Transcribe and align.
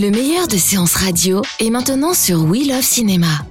Le 0.00 0.10
meilleur 0.10 0.48
de 0.48 0.56
séances 0.56 0.94
radio 0.94 1.42
est 1.58 1.68
maintenant 1.68 2.14
sur 2.14 2.44
We 2.44 2.66
Love 2.66 2.80
Cinéma. 2.80 3.44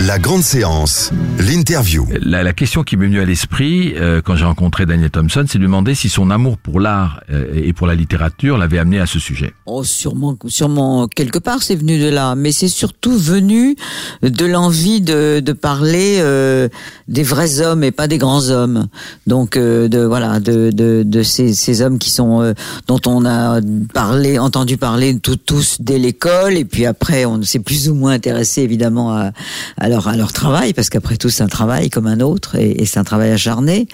La 0.00 0.18
grande 0.18 0.42
séance, 0.42 1.12
l'interview. 1.38 2.06
La, 2.20 2.42
la 2.42 2.52
question 2.52 2.82
qui 2.82 2.96
m'est 2.96 3.06
venue 3.06 3.20
à 3.20 3.24
l'esprit 3.24 3.94
euh, 3.96 4.20
quand 4.20 4.34
j'ai 4.34 4.44
rencontré 4.44 4.86
Daniel 4.86 5.08
Thompson, 5.08 5.44
c'est 5.46 5.56
de 5.56 5.60
lui 5.62 5.68
demander 5.68 5.94
si 5.94 6.08
son 6.08 6.30
amour 6.30 6.58
pour 6.58 6.80
l'art 6.80 7.20
euh, 7.30 7.46
et 7.54 7.72
pour 7.72 7.86
la 7.86 7.94
littérature 7.94 8.58
l'avait 8.58 8.80
amené 8.80 8.98
à 8.98 9.06
ce 9.06 9.20
sujet. 9.20 9.54
Oh, 9.66 9.84
sûrement, 9.84 10.36
sûrement 10.48 11.06
quelque 11.06 11.38
part 11.38 11.62
c'est 11.62 11.76
venu 11.76 12.00
de 12.00 12.08
là, 12.08 12.34
mais 12.34 12.50
c'est 12.50 12.68
surtout 12.68 13.16
venu 13.16 13.76
de 14.22 14.44
l'envie 14.44 15.00
de, 15.00 15.38
de 15.38 15.52
parler 15.52 16.16
euh, 16.18 16.68
des 17.06 17.22
vrais 17.22 17.60
hommes 17.60 17.84
et 17.84 17.92
pas 17.92 18.08
des 18.08 18.18
grands 18.18 18.50
hommes. 18.50 18.88
Donc 19.28 19.56
euh, 19.56 19.86
de 19.86 20.00
voilà, 20.00 20.40
de, 20.40 20.72
de, 20.72 21.04
de 21.06 21.22
ces, 21.22 21.54
ces 21.54 21.82
hommes 21.82 22.00
qui 22.00 22.10
sont 22.10 22.42
euh, 22.42 22.52
dont 22.88 23.00
on 23.06 23.24
a 23.24 23.60
parlé, 23.94 24.40
entendu 24.40 24.76
parler 24.76 25.18
tout, 25.20 25.36
tous 25.36 25.76
dès 25.78 25.98
l'école, 25.98 26.56
et 26.56 26.64
puis 26.64 26.84
après 26.84 27.24
on 27.26 27.40
s'est 27.42 27.60
plus 27.60 27.88
ou 27.88 27.94
moins 27.94 28.12
intéressé 28.12 28.62
évidemment 28.62 29.14
à, 29.16 29.30
à 29.78 29.83
leur 29.88 30.08
à 30.08 30.16
leur 30.16 30.32
travail 30.32 30.72
parce 30.72 30.88
qu'après 30.90 31.16
tout 31.16 31.30
c'est 31.30 31.42
un 31.42 31.48
travail 31.48 31.90
comme 31.90 32.06
un 32.06 32.20
autre 32.20 32.56
et, 32.56 32.82
et 32.82 32.86
c'est 32.86 32.98
un 32.98 33.04
travail 33.04 33.30
acharné. 33.32 33.86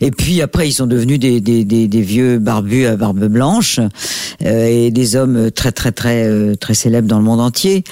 Et 0.00 0.10
puis 0.10 0.42
après 0.42 0.68
ils 0.68 0.72
sont 0.72 0.86
devenus 0.86 1.18
des, 1.18 1.40
des, 1.40 1.64
des, 1.64 1.88
des 1.88 2.00
vieux 2.02 2.38
barbus 2.38 2.86
à 2.86 2.96
barbe 2.96 3.24
blanche 3.26 3.80
euh, 4.44 4.66
et 4.66 4.90
des 4.90 5.16
hommes 5.16 5.50
très 5.50 5.72
très 5.72 5.92
très 5.92 6.24
euh, 6.26 6.54
très 6.54 6.74
célèbres 6.74 7.08
dans 7.08 7.18
le 7.18 7.24
monde 7.24 7.40
entier. 7.40 7.84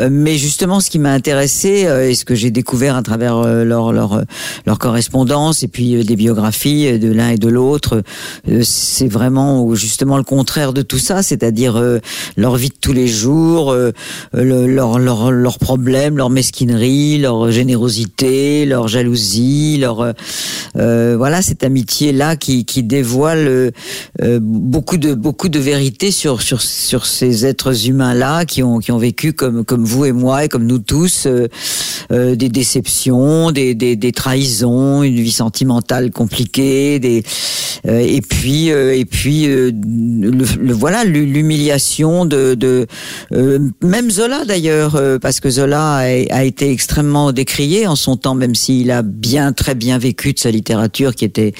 Euh, 0.00 0.08
mais 0.10 0.36
justement, 0.36 0.80
ce 0.80 0.90
qui 0.90 0.98
m'a 0.98 1.12
intéressé 1.12 1.86
euh, 1.86 2.08
et 2.08 2.14
ce 2.14 2.24
que 2.24 2.34
j'ai 2.34 2.50
découvert 2.50 2.96
à 2.96 3.02
travers 3.02 3.36
euh, 3.38 3.64
leur 3.64 3.92
leur 3.92 4.22
leur 4.66 4.78
correspondance 4.78 5.62
et 5.62 5.68
puis 5.68 5.96
euh, 5.96 6.04
des 6.04 6.16
biographies 6.16 6.98
de 6.98 7.10
l'un 7.12 7.30
et 7.30 7.36
de 7.38 7.48
l'autre, 7.48 8.02
c'est 8.62 9.08
vraiment 9.08 9.74
justement 9.74 10.16
le 10.16 10.22
contraire 10.24 10.72
de 10.72 10.82
tout 10.82 10.98
ça, 10.98 11.22
c'est-à-dire 11.22 11.82
leur 12.36 12.56
vie 12.56 12.68
de 12.68 12.74
tous 12.80 12.92
les 12.92 13.08
jours, 13.08 13.72
euh, 13.72 13.92
le- 14.32 14.66
leur 14.66 14.98
leur 14.98 15.30
leurs 15.30 15.58
problèmes, 15.58 16.16
leur 16.16 16.30
mesquinerie, 16.30 16.85
leur 17.20 17.50
générosité, 17.50 18.66
leur 18.66 18.88
jalousie, 18.88 19.78
leur 19.78 20.00
euh, 20.00 20.12
euh, 20.76 21.14
voilà 21.16 21.42
cette 21.42 21.64
amitié 21.64 22.12
là 22.12 22.36
qui 22.36 22.64
qui 22.64 22.82
dévoile 22.82 23.46
euh, 23.48 23.70
euh, 24.22 24.38
beaucoup 24.42 24.96
de 24.98 25.14
beaucoup 25.14 25.48
de 25.48 25.58
vérité 25.58 26.10
sur 26.10 26.42
sur 26.42 26.60
sur 26.62 27.06
ces 27.06 27.46
êtres 27.46 27.88
humains 27.88 28.14
là 28.14 28.44
qui 28.44 28.62
ont 28.62 28.78
qui 28.78 28.92
ont 28.92 28.98
vécu 28.98 29.32
comme 29.32 29.64
comme 29.64 29.84
vous 29.84 30.04
et 30.04 30.12
moi 30.12 30.44
et 30.44 30.48
comme 30.48 30.66
nous 30.66 30.78
tous 30.78 31.26
euh, 31.26 31.48
euh, 32.12 32.34
des 32.36 32.48
déceptions, 32.48 33.50
des, 33.52 33.74
des 33.74 33.96
des 33.96 34.12
trahisons, 34.12 35.02
une 35.02 35.16
vie 35.16 35.32
sentimentale 35.32 36.10
compliquée, 36.10 36.98
des 36.98 37.22
euh, 37.86 37.98
et 38.00 38.20
puis 38.20 38.70
euh, 38.70 38.94
et 38.96 39.04
puis 39.04 39.46
euh, 39.48 39.70
le, 39.72 40.72
voilà 40.72 41.04
l'hu- 41.04 41.26
l'humiliation 41.26 42.24
de 42.26 42.86
euh, 43.32 43.58
même 43.82 44.10
Zola 44.10 44.44
d'ailleurs 44.44 44.96
euh, 44.96 45.18
parce 45.18 45.40
que 45.40 45.50
Zola 45.50 45.96
a, 45.96 46.00
a 46.02 46.44
été 46.44 46.70
extrêmement 46.76 47.32
décrié 47.32 47.86
en 47.86 47.96
son 47.96 48.18
temps 48.18 48.34
même 48.34 48.54
s'il 48.54 48.90
a 48.90 49.00
bien 49.00 49.54
très 49.54 49.74
bien 49.74 49.96
vécu 49.96 50.34
de 50.34 50.38
sa 50.38 50.50
littérature 50.50 51.14
qui 51.14 51.24
était 51.24 51.54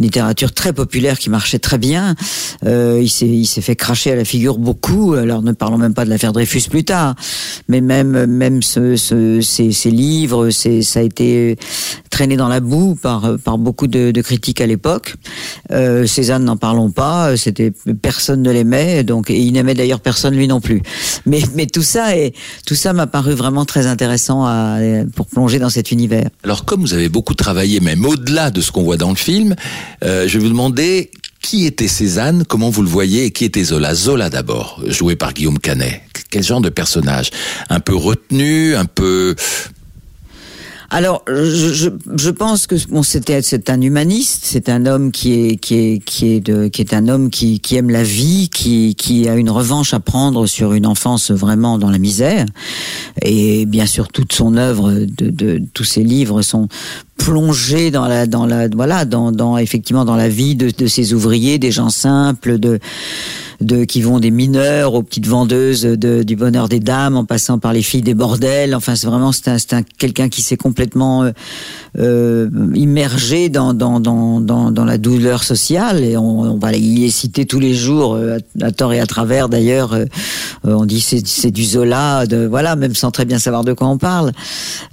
une 0.00 0.06
littérature 0.06 0.52
très 0.52 0.72
populaire 0.72 1.20
qui 1.20 1.30
marchait 1.30 1.60
très 1.60 1.78
bien. 1.78 2.16
Euh, 2.64 3.00
il 3.00 3.46
s'est 3.46 3.60
fait 3.60 3.76
cracher 3.76 4.10
à 4.10 4.16
la 4.16 4.24
figure 4.24 4.58
beaucoup. 4.58 5.14
Alors 5.14 5.42
ne 5.42 5.52
parlons 5.52 5.78
même 5.78 5.94
pas 5.94 6.04
de 6.04 6.10
l'affaire 6.10 6.32
Dreyfus 6.32 6.62
plus 6.68 6.82
tard. 6.82 7.14
Mais 7.68 7.80
même 7.80 8.26
même 8.26 8.60
ce, 8.60 9.88
livres 9.88 10.50
ça 10.50 10.98
a 10.98 11.02
été 11.02 11.56
traîné 12.10 12.36
dans 12.36 12.48
la 12.48 12.58
boue 12.58 12.96
par 12.96 13.58
beaucoup 13.58 13.86
de, 13.86 14.20
critiques 14.20 14.60
à 14.60 14.66
l'époque. 14.66 15.14
Euh, 15.70 16.08
Cézanne 16.08 16.42
n'en 16.42 16.56
parlons 16.56 16.90
pas. 16.90 17.36
C'était 17.36 17.72
personne 18.02 18.42
ne 18.42 18.50
l'aimait. 18.50 19.04
Donc 19.04 19.30
et 19.30 19.38
il 19.38 19.52
n'aimait 19.52 19.74
d'ailleurs 19.74 20.00
personne 20.00 20.34
lui 20.34 20.48
non 20.48 20.60
plus. 20.60 20.82
Mais 21.24 21.66
tout 21.72 21.82
ça 21.82 22.06
tout 22.66 22.74
ça 22.74 22.92
m'a 22.92 23.06
paru 23.06 23.34
vraiment 23.34 23.64
très 23.64 23.86
intéressant 23.86 24.44
pour 25.14 25.26
plonger 25.26 25.58
dans 25.58 25.70
cet 25.70 25.90
univers 25.90 26.28
Alors, 26.44 26.64
comme 26.64 26.80
vous 26.80 26.94
avez 26.94 27.08
beaucoup 27.08 27.34
travaillé, 27.34 27.80
même 27.80 28.04
au-delà 28.04 28.50
de 28.50 28.60
ce 28.60 28.72
qu'on 28.72 28.82
voit 28.82 28.96
dans 28.96 29.10
le 29.10 29.16
film, 29.16 29.54
euh, 30.04 30.28
je 30.28 30.38
vais 30.38 30.44
vous 30.44 30.50
demander 30.50 31.10
qui 31.42 31.64
était 31.64 31.86
Cézanne, 31.86 32.44
comment 32.44 32.70
vous 32.70 32.82
le 32.82 32.88
voyez, 32.88 33.26
et 33.26 33.30
qui 33.30 33.44
était 33.44 33.62
Zola? 33.62 33.94
Zola 33.94 34.30
d'abord, 34.30 34.82
joué 34.86 35.14
par 35.14 35.32
Guillaume 35.32 35.58
Canet. 35.58 36.02
Quel 36.30 36.42
genre 36.42 36.60
de 36.60 36.70
personnage? 36.70 37.30
Un 37.70 37.80
peu 37.80 37.94
retenu, 37.94 38.74
un 38.74 38.84
peu... 38.84 39.36
Alors, 40.96 41.22
je, 41.28 41.90
je, 42.16 42.30
pense 42.30 42.66
que 42.66 42.74
bon, 42.88 43.02
c'était 43.02 43.42
c'est 43.42 43.68
un 43.68 43.82
humaniste, 43.82 44.44
c'est 44.44 44.70
un 44.70 44.86
homme 44.86 45.12
qui 45.12 45.34
est 45.34 45.56
qui 45.56 45.74
est 45.74 45.98
qui 46.02 46.28
est 46.28 46.40
de 46.40 46.68
qui 46.68 46.80
est 46.80 46.94
un 46.94 47.08
homme 47.08 47.28
qui 47.28 47.60
qui 47.60 47.76
aime 47.76 47.90
la 47.90 48.02
vie, 48.02 48.48
qui 48.48 48.94
qui 48.94 49.28
a 49.28 49.34
une 49.34 49.50
revanche 49.50 49.92
à 49.92 50.00
prendre 50.00 50.46
sur 50.46 50.72
une 50.72 50.86
enfance 50.86 51.30
vraiment 51.30 51.76
dans 51.76 51.90
la 51.90 51.98
misère. 51.98 52.46
Et 53.20 53.66
bien 53.66 53.84
sûr, 53.84 54.08
toute 54.08 54.32
son 54.32 54.56
œuvre, 54.56 54.90
de, 54.90 55.28
de 55.28 55.60
tous 55.74 55.84
ses 55.84 56.02
livres 56.02 56.40
sont 56.40 56.66
plongés 57.18 57.90
dans 57.90 58.08
la 58.08 58.26
dans 58.26 58.46
la 58.46 58.68
voilà 58.68 59.04
dans 59.04 59.32
dans 59.32 59.58
effectivement 59.58 60.06
dans 60.06 60.16
la 60.16 60.30
vie 60.30 60.54
de, 60.54 60.70
de 60.70 60.86
ces 60.86 61.12
ouvriers, 61.12 61.58
des 61.58 61.72
gens 61.72 61.90
simples, 61.90 62.58
de 62.58 62.80
de 63.60 63.84
qui 63.84 64.02
vont 64.02 64.20
des 64.20 64.30
mineurs 64.30 64.94
aux 64.94 65.02
petites 65.02 65.26
vendeuses 65.26 65.82
de, 65.82 66.22
du 66.22 66.36
bonheur 66.36 66.68
des 66.68 66.80
dames 66.80 67.16
en 67.16 67.24
passant 67.24 67.58
par 67.58 67.72
les 67.72 67.82
filles 67.82 68.02
des 68.02 68.14
bordels. 68.14 68.74
Enfin 68.74 68.94
c'est 68.94 69.06
vraiment 69.06 69.32
c'est 69.32 69.48
un, 69.48 69.78
un 69.78 69.82
quelqu'un 69.98 70.28
qui 70.28 70.42
s'est 70.42 70.56
complètement 70.56 71.24
euh, 71.24 71.30
euh, 71.98 72.50
immergé 72.74 73.48
dans 73.48 73.74
dans, 73.74 74.00
dans 74.00 74.40
dans 74.40 74.70
dans 74.70 74.84
la 74.84 74.98
douleur 74.98 75.42
sociale. 75.42 76.04
Et 76.04 76.16
on, 76.16 76.40
on 76.40 76.58
va 76.58 76.72
il 76.74 77.04
est 77.04 77.10
cité 77.10 77.46
tous 77.46 77.60
les 77.60 77.74
jours 77.74 78.14
euh, 78.14 78.38
à, 78.60 78.66
à 78.66 78.72
tort 78.72 78.92
et 78.92 79.00
à 79.00 79.06
travers 79.06 79.48
d'ailleurs 79.48 79.94
euh, 79.94 80.04
on 80.64 80.84
dit 80.84 81.00
c'est 81.00 81.50
du 81.50 81.64
Zola 81.64 82.26
de 82.26 82.46
voilà 82.46 82.76
même 82.76 82.94
sans 82.94 83.10
très 83.10 83.24
bien 83.24 83.38
savoir 83.38 83.64
de 83.64 83.72
quoi 83.72 83.88
on 83.88 83.98
parle. 83.98 84.32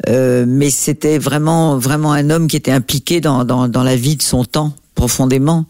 Mais 0.07 0.69
c'était 0.69 1.17
vraiment 1.17 1.77
vraiment 1.77 2.13
un 2.13 2.29
homme 2.29 2.47
qui 2.47 2.55
était 2.55 2.71
impliqué 2.71 3.21
dans 3.21 3.43
dans 3.43 3.67
dans 3.67 3.83
la 3.83 3.95
vie 3.95 4.15
de 4.15 4.21
son 4.21 4.45
temps 4.45 4.73
profondément 4.95 5.65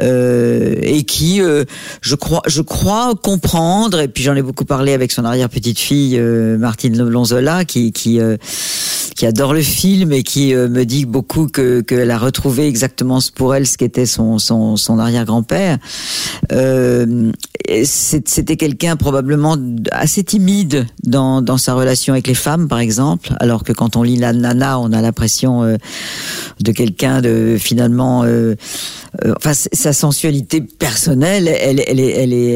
euh, 0.00 0.74
et 0.82 1.02
qui 1.04 1.40
euh, 1.40 1.64
je 2.00 2.14
crois 2.14 2.42
je 2.46 2.62
crois 2.62 3.14
comprendre 3.20 4.00
et 4.00 4.08
puis 4.08 4.22
j'en 4.22 4.34
ai 4.34 4.42
beaucoup 4.42 4.64
parlé 4.64 4.92
avec 4.92 5.12
son 5.12 5.24
arrière 5.24 5.48
petite 5.48 5.78
fille 5.78 6.18
euh, 6.18 6.58
Martine 6.58 6.96
Lonzola 7.02 7.64
qui 7.64 7.92
qui 9.20 9.26
adore 9.26 9.52
le 9.52 9.60
film 9.60 10.12
et 10.12 10.22
qui 10.22 10.54
euh, 10.54 10.66
me 10.66 10.84
dit 10.86 11.04
beaucoup 11.04 11.46
que 11.46 11.82
qu'elle 11.82 12.10
a 12.10 12.16
retrouvé 12.16 12.66
exactement 12.66 13.20
ce- 13.20 13.30
pour 13.30 13.54
elle 13.54 13.66
ce 13.66 13.76
qu'était 13.76 14.06
son 14.06 14.38
son 14.38 14.78
son 14.78 14.98
arrière 14.98 15.26
grand 15.26 15.42
père 15.42 15.76
euh, 16.52 17.30
c'était 17.84 18.56
quelqu'un 18.56 18.96
probablement 18.96 19.58
assez 19.92 20.24
timide 20.24 20.86
dans 21.04 21.42
dans 21.42 21.58
sa 21.58 21.74
relation 21.74 22.14
avec 22.14 22.28
les 22.28 22.34
femmes 22.34 22.66
par 22.66 22.78
exemple 22.78 23.34
alors 23.40 23.62
que 23.62 23.72
quand 23.74 23.94
on 23.96 24.02
lit 24.02 24.16
la 24.16 24.32
nana 24.32 24.78
on 24.80 24.90
a 24.90 25.02
l'impression 25.02 25.64
euh, 25.64 25.76
de 26.60 26.72
quelqu'un 26.72 27.20
de 27.20 27.58
finalement 27.60 28.24
enfin 29.36 29.52
sa 29.52 29.92
sensualité 29.92 30.62
personnelle 30.62 31.46
elle, 31.46 31.82
elle, 31.86 32.00
est, 32.00 32.10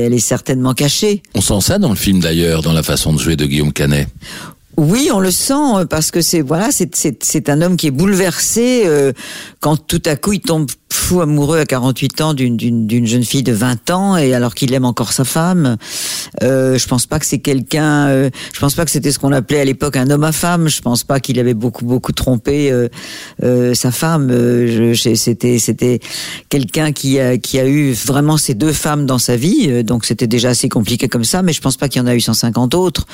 elle 0.06 0.14
est 0.14 0.18
certainement 0.18 0.72
cachée 0.72 1.22
On 1.34 1.42
sent 1.42 1.60
ça 1.60 1.78
dans 1.78 1.90
le 1.90 1.94
film 1.96 2.20
d'ailleurs, 2.20 2.62
dans 2.62 2.72
la 2.72 2.82
façon 2.82 3.12
de 3.12 3.18
jouer 3.18 3.36
de 3.36 3.44
Guillaume 3.44 3.72
Canet. 3.72 4.08
Oui, 4.76 5.10
on 5.12 5.20
le 5.20 5.30
sent 5.30 5.52
euh, 5.54 5.84
parce 5.84 6.10
que 6.10 6.20
c'est 6.20 6.40
voilà, 6.40 6.70
c'est 6.70 6.94
c'est 6.96 7.22
c'est 7.22 7.48
un 7.48 7.62
homme 7.62 7.76
qui 7.76 7.88
est 7.88 7.92
bouleversé 7.92 8.82
euh, 8.86 9.12
quand 9.60 9.76
tout 9.76 10.02
à 10.06 10.16
coup 10.16 10.32
il 10.32 10.40
tombe 10.40 10.66
fou 10.94 11.20
amoureux 11.20 11.58
à 11.58 11.66
48 11.66 12.20
ans 12.20 12.34
d'une 12.34 13.06
jeune 13.06 13.24
fille 13.24 13.42
de 13.42 13.52
20 13.52 13.90
ans 13.90 14.16
et 14.16 14.34
alors 14.34 14.54
qu'il 14.54 14.72
aime 14.72 14.84
encore 14.84 15.12
sa 15.12 15.24
femme. 15.24 15.76
Euh, 16.42 16.78
je 16.78 16.86
pense 16.86 17.06
pas 17.06 17.18
que 17.18 17.26
c'est 17.26 17.40
quelqu'un. 17.40 18.06
euh, 18.08 18.30
je 18.52 18.60
pense 18.60 18.74
pas 18.74 18.84
que 18.84 18.90
c'était 18.90 19.12
ce 19.12 19.18
qu'on 19.18 19.32
appelait 19.32 19.60
à 19.60 19.64
l'époque 19.64 19.96
un 19.96 20.08
homme 20.10 20.24
à 20.24 20.32
femme. 20.32 20.68
Je 20.68 20.80
pense 20.80 21.04
pas 21.04 21.20
qu'il 21.20 21.38
avait 21.38 21.54
beaucoup 21.54 21.84
beaucoup 21.84 22.12
trompé 22.12 22.70
euh, 22.70 22.88
euh, 23.42 23.74
sa 23.74 23.90
femme. 23.90 24.28
Euh, 24.30 24.94
c'était 24.94 25.58
c'était 25.58 26.00
quelqu'un 26.48 26.92
qui 26.92 27.18
a 27.20 27.36
qui 27.38 27.58
a 27.58 27.66
eu 27.66 27.92
vraiment 27.92 28.36
ces 28.36 28.54
deux 28.54 28.72
femmes 28.72 29.04
dans 29.04 29.18
sa 29.18 29.36
vie. 29.36 29.84
donc 29.84 30.04
c'était 30.04 30.26
déjà 30.26 30.50
assez 30.50 30.68
compliqué 30.68 31.08
comme 31.08 31.24
ça. 31.24 31.42
Mais 31.42 31.52
je 31.52 31.60
pense 31.60 31.76
pas 31.76 31.88
qu'il 31.88 32.00
y 32.00 32.04
en 32.04 32.08
a 32.08 32.14
eu 32.14 32.20
150 32.20 32.74
autres. 32.74 33.06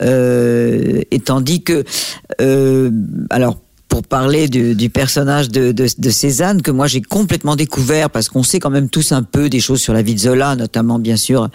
Et 0.00 1.20
tandis 1.24 1.62
que, 1.62 1.84
alors 3.30 3.63
pour 3.94 4.02
parler 4.02 4.48
du, 4.48 4.74
du 4.74 4.90
personnage 4.90 5.50
de, 5.50 5.70
de, 5.70 5.86
de, 5.96 6.10
Cézanne 6.10 6.62
que 6.62 6.72
moi 6.72 6.88
j'ai 6.88 7.00
complètement 7.00 7.54
découvert 7.54 8.10
parce 8.10 8.28
qu'on 8.28 8.42
sait 8.42 8.58
quand 8.58 8.68
même 8.68 8.88
tous 8.88 9.12
un 9.12 9.22
peu 9.22 9.48
des 9.48 9.60
choses 9.60 9.80
sur 9.80 9.92
la 9.92 10.02
vie 10.02 10.16
de 10.16 10.18
Zola, 10.18 10.56
notamment 10.56 10.98
bien 10.98 11.16
sûr 11.16 11.48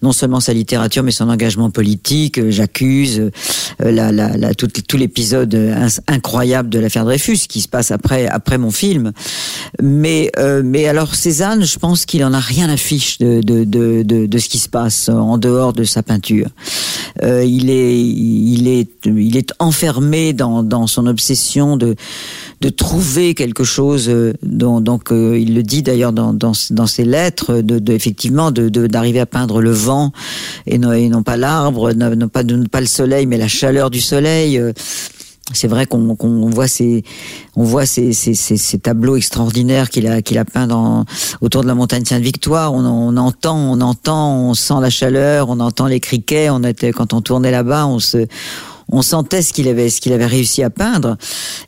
non 0.00 0.12
seulement 0.12 0.40
sa 0.40 0.54
littérature 0.54 1.02
mais 1.02 1.10
son 1.10 1.28
engagement 1.28 1.68
politique. 1.68 2.38
Euh, 2.38 2.50
j'accuse 2.50 3.20
euh, 3.20 3.30
la, 3.78 4.10
la, 4.10 4.38
la, 4.38 4.54
tout, 4.54 4.68
tout 4.68 4.96
l'épisode 4.96 5.54
incroyable 6.08 6.70
de 6.70 6.78
l'affaire 6.78 7.04
Dreyfus 7.04 7.40
qui 7.46 7.60
se 7.60 7.68
passe 7.68 7.90
après 7.90 8.26
après 8.26 8.56
mon 8.56 8.70
film. 8.70 9.12
Mais 9.82 10.32
euh, 10.38 10.62
mais 10.64 10.88
alors 10.88 11.14
Cézanne, 11.14 11.62
je 11.62 11.78
pense 11.78 12.06
qu'il 12.06 12.24
en 12.24 12.32
a 12.32 12.40
rien 12.40 12.70
à 12.70 12.78
fiche 12.78 13.18
de 13.18 13.42
de, 13.42 13.64
de, 13.64 14.02
de, 14.02 14.24
de 14.24 14.38
ce 14.38 14.48
qui 14.48 14.58
se 14.58 14.70
passe 14.70 15.10
en 15.10 15.36
dehors 15.36 15.74
de 15.74 15.84
sa 15.84 16.02
peinture. 16.02 16.48
Euh, 17.22 17.44
il 17.44 17.68
est 17.70 18.00
il 18.00 18.68
est 18.68 18.88
il 19.06 19.36
est 19.36 19.52
enfermé 19.58 20.32
dans 20.32 20.62
dans 20.62 20.86
son 20.86 21.06
obsession 21.06 21.76
de 21.76 21.94
de 22.62 22.68
trouver 22.68 23.34
quelque 23.34 23.64
chose 23.64 24.08
euh, 24.08 24.32
dont, 24.42 24.80
donc 24.80 25.10
euh, 25.10 25.36
il 25.38 25.54
le 25.54 25.62
dit 25.64 25.82
d'ailleurs 25.82 26.12
dans, 26.12 26.32
dans, 26.32 26.52
dans 26.70 26.86
ses 26.86 27.04
lettres 27.04 27.60
de, 27.60 27.80
de 27.80 27.92
effectivement 27.92 28.52
de 28.52 28.68
d'arriver 28.68 29.20
à 29.20 29.26
peindre 29.26 29.60
le 29.60 29.72
vent 29.72 30.12
et 30.66 30.78
non, 30.78 30.92
et 30.92 31.08
non 31.08 31.22
pas 31.22 31.36
l'arbre 31.36 31.92
non, 31.92 32.28
pas 32.28 32.44
pas 32.70 32.80
le 32.80 32.86
soleil 32.86 33.26
mais 33.26 33.36
la 33.36 33.48
chaleur 33.48 33.90
du 33.90 34.00
soleil 34.00 34.58
euh, 34.58 34.72
c'est 35.52 35.68
vrai 35.68 35.86
qu'on 35.86 36.16
voit 36.50 36.68
ces 36.68 37.02
on 37.56 37.64
voit 37.64 37.84
ces, 37.84 38.12
ces, 38.12 38.34
ces, 38.34 38.56
ces 38.56 38.78
tableaux 38.78 39.16
extraordinaires 39.16 39.90
qu'il 39.90 40.06
a 40.06 40.22
qu'il 40.22 40.38
a 40.38 40.44
peint 40.44 40.66
dans 40.66 41.04
autour 41.40 41.62
de 41.62 41.66
la 41.66 41.74
montagne 41.74 42.04
Sainte-Victoire. 42.04 42.72
On, 42.72 42.84
on, 42.84 43.16
entend, 43.16 43.56
on 43.56 43.80
entend, 43.80 44.48
on 44.48 44.54
sent 44.54 44.80
la 44.80 44.90
chaleur, 44.90 45.50
on 45.50 45.60
entend 45.60 45.86
les 45.86 46.00
criquets. 46.00 46.48
On 46.48 46.62
était 46.62 46.92
quand 46.92 47.12
on 47.12 47.20
tournait 47.20 47.50
là-bas, 47.50 47.86
on 47.86 47.98
se 47.98 48.26
on 48.90 49.02
sentait 49.02 49.42
ce 49.42 49.52
qu'il 49.52 49.68
avait, 49.68 49.88
ce 49.88 50.00
qu'il 50.00 50.12
avait 50.12 50.26
réussi 50.26 50.62
à 50.62 50.70
peindre. 50.70 51.16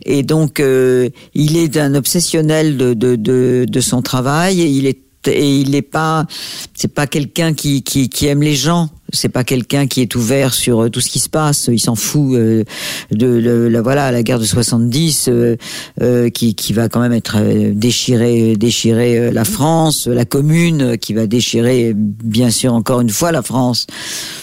Et 0.04 0.22
donc, 0.22 0.60
euh, 0.60 1.08
il 1.34 1.56
est 1.56 1.76
un 1.76 1.94
obsessionnel 1.94 2.76
de, 2.76 2.92
de, 2.92 3.16
de, 3.16 3.66
de 3.68 3.80
son 3.80 4.02
travail. 4.02 4.60
Et 4.60 4.68
il 4.68 4.86
est 4.86 5.00
et 5.26 5.60
il 5.60 5.70
n'est 5.70 5.80
pas, 5.80 6.26
c'est 6.74 6.92
pas 6.92 7.06
quelqu'un 7.06 7.54
qui, 7.54 7.82
qui, 7.82 8.10
qui 8.10 8.26
aime 8.26 8.42
les 8.42 8.54
gens 8.54 8.90
c'est 9.14 9.28
pas 9.28 9.44
quelqu'un 9.44 9.86
qui 9.86 10.02
est 10.02 10.14
ouvert 10.14 10.52
sur 10.52 10.82
euh, 10.82 10.90
tout 10.90 11.00
ce 11.00 11.08
qui 11.08 11.18
se 11.18 11.28
passe. 11.28 11.70
Il 11.72 11.78
s'en 11.78 11.94
fout 11.94 12.34
euh, 12.34 12.64
de, 13.10 13.68
la 13.68 13.80
voilà 13.80 14.10
la 14.12 14.22
guerre 14.22 14.38
de 14.38 14.44
70 14.44 15.28
euh, 15.30 16.30
qui, 16.30 16.54
qui 16.54 16.72
va 16.72 16.88
quand 16.88 17.00
même 17.00 17.12
être 17.12 17.38
déchiré 17.72 18.56
déchirer 18.56 19.30
la 19.30 19.44
France, 19.44 20.06
la 20.06 20.24
commune 20.24 20.98
qui 20.98 21.14
va 21.14 21.26
déchirer 21.26 21.92
bien 21.94 22.50
sûr 22.50 22.74
encore 22.74 23.00
une 23.00 23.10
fois 23.10 23.32
la 23.32 23.42
France. 23.42 23.86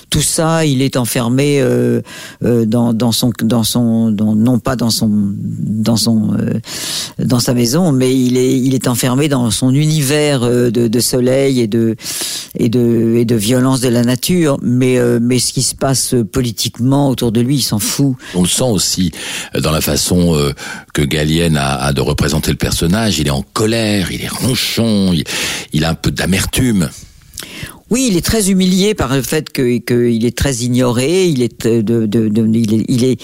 Tout 0.09 0.21
ça, 0.21 0.65
il 0.65 0.81
est 0.81 0.97
enfermé 0.97 1.63
dans, 2.41 2.93
dans 2.93 3.11
son 3.11 3.31
dans 3.41 3.63
son 3.63 4.11
non 4.11 4.59
pas 4.59 4.75
dans 4.75 4.89
son 4.89 5.09
dans 5.09 5.95
son 5.95 6.35
dans 7.17 7.39
sa 7.39 7.53
maison, 7.53 7.91
mais 7.91 8.13
il 8.13 8.37
est 8.37 8.59
il 8.59 8.73
est 8.75 8.87
enfermé 8.87 9.29
dans 9.29 9.51
son 9.51 9.73
univers 9.73 10.41
de, 10.41 10.69
de 10.69 10.99
soleil 10.99 11.61
et 11.61 11.67
de 11.67 11.95
et 12.55 12.67
de 12.67 13.15
et 13.17 13.25
de 13.25 13.35
violence 13.35 13.79
de 13.79 13.89
la 13.89 14.03
nature 14.03 14.57
mais 14.61 14.97
euh, 14.97 15.19
mais 15.21 15.39
ce 15.39 15.53
qui 15.53 15.61
se 15.61 15.75
passe 15.75 16.15
politiquement 16.31 17.09
autour 17.09 17.31
de 17.31 17.41
lui, 17.41 17.57
il 17.57 17.61
s'en 17.61 17.79
fout. 17.79 18.15
On 18.35 18.43
le 18.43 18.47
sent 18.47 18.63
aussi 18.63 19.11
euh, 19.55 19.59
dans 19.61 19.71
la 19.71 19.81
façon 19.81 20.35
euh, 20.35 20.53
que 20.93 21.01
Gallienne 21.01 21.57
a, 21.57 21.75
a, 21.75 21.93
de 21.93 22.01
représenter 22.01 22.51
le 22.51 22.57
personnage. 22.57 23.19
Il 23.19 23.27
est 23.27 23.31
en 23.31 23.43
colère, 23.53 24.11
il 24.11 24.23
est 24.23 24.29
ronchon, 24.29 25.11
il, 25.13 25.23
il 25.73 25.83
a 25.85 25.89
un 25.89 25.95
peu 25.95 26.11
d'amertume. 26.11 26.89
Oui, 27.91 28.07
il 28.09 28.15
est 28.15 28.25
très 28.25 28.49
humilié 28.49 28.95
par 28.95 29.13
le 29.13 29.21
fait 29.21 29.51
qu'il 29.51 29.83
que 29.83 30.09
est 30.09 30.37
très 30.37 30.55
ignoré. 30.55 31.27
Il 31.27 31.41
est, 31.41 31.67
de, 31.67 31.81
de, 31.81 32.29
de, 32.29 32.47
il 32.53 32.73
est, 32.73 32.85
il 32.87 33.03
est, 33.03 33.21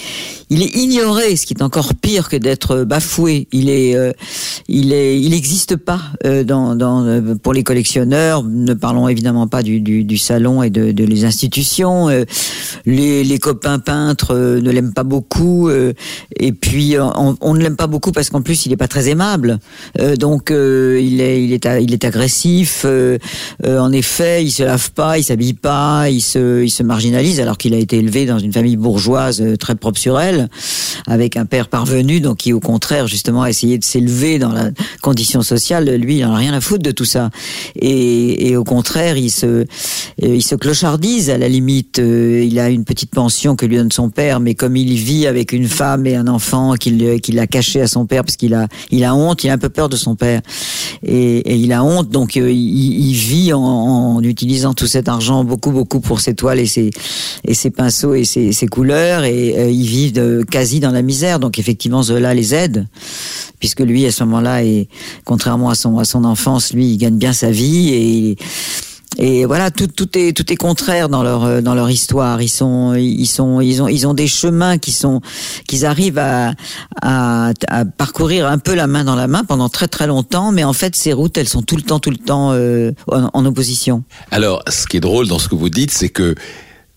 il 0.50 0.62
est 0.62 0.76
ignoré, 0.76 1.36
ce 1.36 1.46
qui 1.46 1.54
est 1.54 1.62
encore 1.62 1.94
pire 1.94 2.28
que 2.28 2.36
d'être 2.36 2.84
bafoué. 2.84 3.48
Il 3.50 3.70
est, 3.70 3.96
euh, 3.96 4.12
il 4.68 4.92
est, 4.92 5.20
il 5.20 5.30
n'existe 5.30 5.76
pas 5.76 6.00
euh, 6.24 6.44
dans, 6.44 6.74
dans, 6.76 7.04
euh, 7.04 7.34
pour 7.42 7.52
les 7.52 7.62
collectionneurs. 7.62 8.42
Ne 8.44 8.74
parlons 8.74 9.08
évidemment 9.08 9.48
pas 9.48 9.62
du, 9.62 9.80
du, 9.80 10.04
du 10.04 10.18
salon 10.18 10.62
et 10.62 10.70
de, 10.70 10.92
de 10.92 11.04
les 11.04 11.24
institutions. 11.24 12.08
les, 12.86 13.24
les 13.24 13.38
copains 13.38 13.78
peintres 13.78 14.34
ne 14.34 14.70
l'aiment 14.70 14.92
pas 14.92 15.04
beaucoup. 15.04 15.70
et 15.70 16.52
puis 16.52 16.96
on, 16.98 17.36
on 17.40 17.54
ne 17.54 17.60
l'aime 17.60 17.76
pas 17.76 17.86
beaucoup 17.86 18.12
parce 18.12 18.30
qu'en 18.30 18.42
plus 18.42 18.66
il 18.66 18.70
n'est 18.70 18.76
pas 18.76 18.88
très 18.88 19.08
aimable. 19.08 19.58
donc 20.18 20.50
il 20.50 21.20
est, 21.20 21.44
il 21.44 21.52
est, 21.52 21.66
il 21.82 21.92
est 21.92 22.04
agressif. 22.04 22.84
en 23.64 23.92
effet, 23.92 24.44
il 24.44 24.50
se 24.50 24.62
lave 24.62 24.90
pas, 24.92 25.18
il 25.18 25.24
s'habille 25.24 25.54
pas, 25.54 26.10
il 26.10 26.20
se, 26.20 26.62
il 26.62 26.70
se 26.70 26.82
marginalise 26.82 27.40
alors 27.40 27.58
qu'il 27.58 27.74
a 27.74 27.78
été 27.78 27.98
élevé 27.98 28.26
dans 28.26 28.38
une 28.38 28.52
famille 28.52 28.76
bourgeoise 28.76 29.40
euh, 29.40 29.56
très 29.56 29.74
propre 29.74 29.98
sur 29.98 30.20
elle, 30.20 30.48
avec 31.06 31.36
un 31.36 31.46
père 31.46 31.68
parvenu, 31.68 32.20
donc 32.20 32.38
qui 32.38 32.52
au 32.52 32.60
contraire 32.60 33.06
justement 33.06 33.42
a 33.42 33.50
essayé 33.50 33.78
de 33.78 33.84
s'élever 33.84 34.38
dans 34.38 34.52
la 34.52 34.57
condition 35.02 35.42
sociale. 35.42 35.88
Lui, 35.96 36.18
il 36.18 36.24
en 36.24 36.32
a 36.32 36.36
rien 36.36 36.54
à 36.54 36.60
foutre 36.60 36.82
de 36.82 36.90
tout 36.90 37.04
ça. 37.04 37.30
Et, 37.80 38.56
au 38.56 38.64
contraire, 38.64 39.16
il 39.16 39.30
se, 39.30 39.46
euh, 39.46 39.64
il 40.22 40.42
se 40.42 40.54
clochardise 40.54 41.30
à 41.30 41.38
la 41.38 41.48
limite. 41.48 41.98
Euh, 41.98 42.44
il 42.44 42.58
a 42.58 42.70
une 42.70 42.84
petite 42.84 43.10
pension 43.10 43.56
que 43.56 43.66
lui 43.66 43.76
donne 43.76 43.92
son 43.92 44.10
père, 44.10 44.40
mais 44.40 44.54
comme 44.54 44.76
il 44.76 44.94
vit 44.94 45.26
avec 45.26 45.52
une 45.52 45.68
femme 45.68 46.06
et 46.06 46.16
un 46.16 46.28
enfant 46.28 46.74
qu'il 46.74 47.20
qu'il 47.20 47.38
a 47.38 47.46
caché 47.46 47.80
à 47.80 47.86
son 47.86 48.06
père 48.06 48.24
parce 48.24 48.36
qu'il 48.36 48.54
a, 48.54 48.68
il 48.90 49.04
a 49.04 49.14
honte, 49.14 49.44
il 49.44 49.50
a 49.50 49.52
un 49.52 49.58
peu 49.58 49.68
peur 49.68 49.88
de 49.88 49.96
son 49.96 50.16
père 50.16 50.40
et, 51.02 51.54
il 51.54 51.72
a 51.72 51.84
honte, 51.84 52.10
donc 52.10 52.36
il, 52.36 52.48
il 52.48 53.14
vit 53.14 53.52
en, 53.52 54.20
utilisant 54.22 54.74
tout 54.74 54.86
cet 54.86 55.08
argent 55.08 55.44
beaucoup 55.44 55.70
beaucoup 55.70 56.00
pour 56.00 56.20
ses 56.20 56.34
toiles 56.34 56.58
et 56.58 56.66
ses 56.66 56.90
et 57.44 57.54
ses 57.54 57.70
pinceaux 57.70 58.14
et 58.14 58.24
ses, 58.24 58.52
ses 58.52 58.66
couleurs 58.66 59.24
et 59.24 59.58
euh, 59.58 59.70
ils 59.70 59.86
vivent 59.86 60.44
quasi 60.50 60.80
dans 60.80 60.90
la 60.90 61.02
misère. 61.02 61.38
Donc 61.38 61.58
effectivement 61.58 62.02
Zola 62.02 62.34
les 62.34 62.54
aide 62.54 62.86
puisque 63.58 63.80
lui 63.80 64.06
à 64.06 64.12
ce 64.12 64.24
moment-là 64.24 64.47
et 64.56 64.88
contrairement 65.24 65.70
à 65.70 65.74
son 65.74 65.98
à 65.98 66.04
son 66.04 66.24
enfance, 66.24 66.72
lui 66.72 66.86
il 66.92 66.96
gagne 66.98 67.16
bien 67.16 67.32
sa 67.32 67.50
vie 67.50 67.90
et 67.94 68.36
et 69.20 69.46
voilà, 69.46 69.72
tout, 69.72 69.88
tout 69.88 70.16
est 70.16 70.36
tout 70.36 70.52
est 70.52 70.56
contraire 70.56 71.08
dans 71.08 71.24
leur 71.24 71.60
dans 71.60 71.74
leur 71.74 71.90
histoire. 71.90 72.40
Ils 72.40 72.48
sont 72.48 72.94
ils 72.94 73.26
sont 73.26 73.60
ils 73.60 73.82
ont 73.82 73.88
ils 73.88 74.06
ont 74.06 74.14
des 74.14 74.28
chemins 74.28 74.78
qui 74.78 74.92
sont 74.92 75.20
qu'ils 75.66 75.86
arrivent 75.86 76.18
à, 76.18 76.52
à, 77.02 77.52
parcourir 77.96 78.46
un 78.46 78.58
peu 78.58 78.74
la 78.74 78.86
main 78.86 79.04
dans 79.04 79.16
la 79.16 79.26
main 79.26 79.42
pendant 79.42 79.68
très 79.68 79.88
très 79.88 80.06
longtemps, 80.06 80.52
mais 80.52 80.62
en 80.62 80.72
fait 80.72 80.94
ces 80.94 81.12
routes 81.12 81.36
elles 81.36 81.48
sont 81.48 81.62
tout 81.62 81.76
le 81.76 81.82
temps 81.82 81.98
tout 81.98 82.10
le 82.10 82.16
temps 82.16 82.52
euh, 82.52 82.92
en 83.08 83.44
opposition. 83.44 84.04
Alors, 84.30 84.62
ce 84.68 84.86
qui 84.86 84.98
est 84.98 85.00
drôle 85.00 85.26
dans 85.26 85.38
ce 85.40 85.48
que 85.48 85.56
vous 85.56 85.70
dites, 85.70 85.90
c'est 85.90 86.10
que 86.10 86.36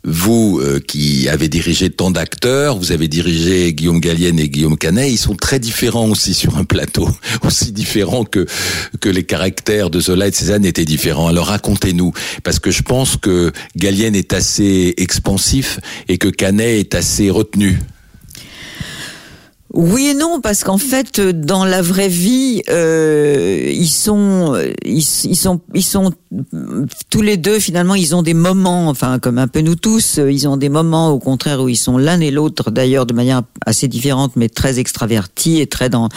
vous 0.03 0.59
euh, 0.61 0.79
qui 0.79 1.29
avez 1.29 1.47
dirigé 1.47 1.89
tant 1.89 2.11
d'acteurs, 2.11 2.77
vous 2.77 2.91
avez 2.91 3.07
dirigé 3.07 3.73
Guillaume 3.73 3.99
Gallienne 3.99 4.39
et 4.39 4.49
Guillaume 4.49 4.77
Canet, 4.77 5.11
ils 5.11 5.17
sont 5.17 5.35
très 5.35 5.59
différents 5.59 6.09
aussi 6.09 6.33
sur 6.33 6.57
un 6.57 6.63
plateau, 6.63 7.09
aussi 7.43 7.71
différents 7.71 8.25
que 8.25 8.45
que 8.99 9.09
les 9.09 9.23
caractères 9.23 9.89
de 9.89 9.99
Zola 9.99 10.27
et 10.27 10.31
de 10.31 10.35
Cézanne 10.35 10.65
étaient 10.65 10.85
différents. 10.85 11.27
Alors 11.27 11.47
racontez-nous, 11.47 12.13
parce 12.43 12.59
que 12.59 12.71
je 12.71 12.81
pense 12.81 13.17
que 13.17 13.51
Gallienne 13.75 14.15
est 14.15 14.33
assez 14.33 14.93
expansif 14.97 15.79
et 16.07 16.17
que 16.17 16.27
Canet 16.29 16.79
est 16.79 16.95
assez 16.95 17.29
retenu. 17.29 17.79
Oui 19.73 20.07
et 20.07 20.13
non, 20.13 20.41
parce 20.41 20.65
qu'en 20.65 20.77
fait, 20.77 21.21
dans 21.21 21.63
la 21.63 21.81
vraie 21.81 22.09
vie, 22.09 22.61
euh, 22.69 23.69
ils 23.71 23.87
sont, 23.87 24.53
sont, 25.33 25.61
ils 25.73 25.83
sont 25.83 26.11
tous 27.09 27.21
les 27.21 27.37
deux 27.37 27.59
finalement, 27.59 27.95
ils 27.95 28.13
ont 28.13 28.21
des 28.21 28.33
moments, 28.33 28.89
enfin 28.89 29.19
comme 29.19 29.37
un 29.37 29.47
peu 29.47 29.61
nous 29.61 29.75
tous, 29.75 30.17
ils 30.17 30.47
ont 30.47 30.57
des 30.57 30.69
moments 30.69 31.09
au 31.09 31.19
contraire 31.19 31.61
où 31.61 31.69
ils 31.69 31.77
sont 31.77 31.97
l'un 31.97 32.19
et 32.19 32.31
l'autre, 32.31 32.69
d'ailleurs 32.69 33.05
de 33.05 33.13
manière 33.13 33.43
assez 33.65 33.87
différente, 33.87 34.33
mais 34.35 34.49
très 34.49 34.79
extravertis 34.79 35.61
et 35.61 35.67
très 35.67 35.89
dans 35.89 36.09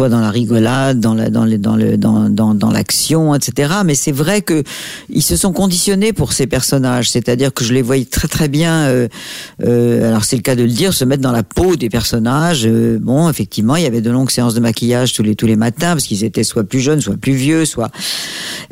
soit 0.00 0.08
dans 0.08 0.20
la 0.20 0.30
rigolade, 0.30 0.98
dans 0.98 1.12
la, 1.12 1.28
dans 1.28 1.44
le, 1.44 1.58
dans 1.58 1.76
le, 1.76 1.98
dans, 1.98 2.30
dans, 2.30 2.54
dans 2.54 2.70
l'action, 2.70 3.34
etc. 3.34 3.74
Mais 3.84 3.94
c'est 3.94 4.12
vrai 4.12 4.40
que 4.40 4.62
ils 5.10 5.20
se 5.20 5.36
sont 5.36 5.52
conditionnés 5.52 6.14
pour 6.14 6.32
ces 6.32 6.46
personnages. 6.46 7.10
C'est-à-dire 7.10 7.52
que 7.52 7.64
je 7.64 7.74
les 7.74 7.82
voyais 7.82 8.06
très 8.06 8.26
très 8.26 8.48
bien. 8.48 8.86
Euh, 8.86 9.08
euh, 9.62 10.08
alors 10.08 10.24
c'est 10.24 10.36
le 10.36 10.42
cas 10.42 10.54
de 10.54 10.62
le 10.62 10.70
dire, 10.70 10.94
se 10.94 11.04
mettre 11.04 11.20
dans 11.20 11.32
la 11.32 11.42
peau 11.42 11.76
des 11.76 11.90
personnages. 11.90 12.62
Euh, 12.64 12.98
bon, 12.98 13.28
effectivement, 13.28 13.76
il 13.76 13.82
y 13.82 13.86
avait 13.86 14.00
de 14.00 14.10
longues 14.10 14.30
séances 14.30 14.54
de 14.54 14.60
maquillage 14.60 15.12
tous 15.12 15.22
les 15.22 15.34
tous 15.34 15.46
les 15.46 15.56
matins 15.56 15.92
parce 15.92 16.04
qu'ils 16.04 16.24
étaient 16.24 16.44
soit 16.44 16.64
plus 16.64 16.80
jeunes, 16.80 17.02
soit 17.02 17.18
plus 17.18 17.34
vieux, 17.34 17.66
soit 17.66 17.90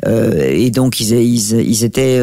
et 0.07 0.71
donc 0.71 0.99
ils, 0.99 1.11
ils, 1.11 1.59
ils 1.59 1.83
étaient 1.83 2.19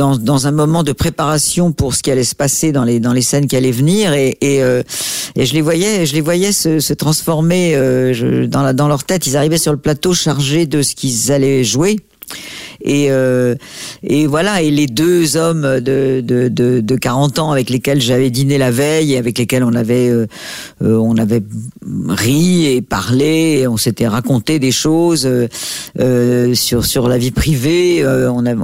dans, 0.00 0.46
un 0.46 0.50
moment 0.50 0.82
de 0.82 0.92
préparation 0.92 1.72
pour 1.72 1.94
ce 1.94 2.02
qui 2.02 2.10
allait 2.10 2.24
se 2.24 2.34
passer 2.34 2.72
dans 2.72 2.84
les 2.84 3.00
dans 3.00 3.12
les 3.12 3.22
scènes 3.22 3.46
qui 3.46 3.56
allaient 3.56 3.70
venir 3.70 4.12
et 4.14 4.38
et, 4.40 4.62
euh, 4.62 4.82
je 5.36 5.52
les 5.52 5.60
voyais 5.60 6.06
je 6.06 6.14
les 6.14 6.20
voyais 6.20 6.52
se, 6.52 6.92
transformer 6.94 7.74
euh, 7.74 8.46
dans, 8.46 8.74
dans 8.74 8.88
leur 8.88 9.04
tête. 9.04 9.26
Ils 9.26 9.36
arrivaient 9.36 9.58
sur 9.58 9.72
le 9.72 9.78
plateau 9.78 10.14
chargés 10.14 10.66
de 10.66 10.82
ce 10.82 10.94
qu'ils 10.94 11.30
allaient 11.32 11.64
jouer. 11.64 11.96
Et, 12.82 13.10
euh, 13.10 13.54
et 14.02 14.26
voilà, 14.26 14.62
et 14.62 14.70
les 14.70 14.86
deux 14.86 15.36
hommes 15.36 15.80
de, 15.80 16.22
de, 16.24 16.48
de, 16.48 16.80
de 16.80 16.96
40 16.96 17.38
ans 17.38 17.50
avec 17.50 17.70
lesquels 17.70 18.00
j'avais 18.00 18.30
dîné 18.30 18.58
la 18.58 18.70
veille 18.70 19.14
et 19.14 19.18
avec 19.18 19.38
lesquels 19.38 19.64
on 19.64 19.74
avait, 19.74 20.08
euh, 20.08 20.26
euh, 20.82 20.96
on 20.96 21.16
avait 21.16 21.42
ri 22.08 22.66
et 22.66 22.82
parlé, 22.82 23.60
et 23.60 23.66
on 23.66 23.76
s'était 23.76 24.08
raconté 24.08 24.58
des 24.58 24.72
choses 24.72 25.28
euh, 25.98 26.54
sur, 26.54 26.84
sur 26.84 27.08
la 27.08 27.18
vie 27.18 27.30
privée. 27.30 28.04
on 28.06 28.46
a, 28.46 28.54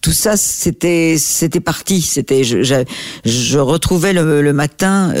tout 0.00 0.12
ça, 0.12 0.36
c'était 0.36 1.16
c'était 1.18 1.60
parti. 1.60 2.02
C'était 2.02 2.44
je, 2.44 2.62
je, 2.62 2.84
je 3.24 3.58
retrouvais 3.58 4.12
le, 4.12 4.42
le 4.42 4.52
matin 4.52 5.12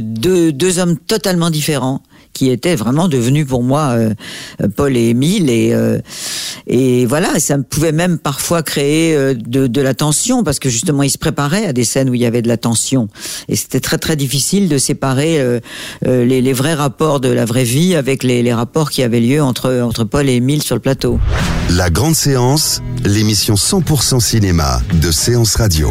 deux, 0.00 0.52
deux 0.52 0.78
hommes 0.78 0.96
totalement 0.96 1.50
différents 1.50 2.02
qui 2.32 2.50
étaient 2.50 2.76
vraiment 2.76 3.08
devenus 3.08 3.46
pour 3.46 3.62
moi 3.62 3.90
euh, 3.90 4.14
Paul 4.76 4.96
et 4.96 5.08
Émile 5.08 5.50
et 5.50 5.72
euh, 5.72 5.98
et 6.66 7.06
voilà 7.06 7.38
ça 7.38 7.58
pouvait 7.58 7.92
même 7.92 8.18
parfois 8.18 8.62
créer 8.62 9.14
euh, 9.14 9.34
de, 9.34 9.66
de 9.66 9.80
la 9.80 9.94
tension 9.94 10.44
parce 10.44 10.58
que 10.58 10.68
justement 10.68 11.02
ils 11.02 11.10
se 11.10 11.18
préparaient 11.18 11.66
à 11.66 11.72
des 11.72 11.84
scènes 11.84 12.08
où 12.08 12.14
il 12.14 12.20
y 12.20 12.26
avait 12.26 12.42
de 12.42 12.48
la 12.48 12.56
tension 12.56 13.08
et 13.48 13.56
c'était 13.56 13.80
très 13.80 13.98
très 13.98 14.16
difficile 14.16 14.68
de 14.68 14.78
séparer 14.78 15.60
les, 16.02 16.52
vrais 16.52 16.74
rapports 16.74 17.20
de 17.20 17.28
la 17.28 17.44
vraie 17.44 17.64
vie 17.64 17.94
avec 17.94 18.22
les, 18.22 18.42
les 18.42 18.54
rapports 18.54 18.90
qui 18.90 19.02
avaient 19.02 19.20
lieu 19.20 19.42
entre 19.42 19.80
entre 19.80 20.04
Paul 20.04 20.28
et 20.28 20.34
Émile 20.34 20.62
sur 20.62 20.74
le 20.74 20.80
plateau. 20.80 21.18
La 21.70 21.90
grande 21.90 22.14
séance, 22.14 22.80
l'émission 23.04 23.54
100% 23.54 24.20
cinéma 24.20 24.82
de 25.00 25.10
Séance 25.10 25.56
Radio. 25.56 25.90